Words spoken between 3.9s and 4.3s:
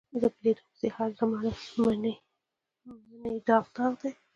دی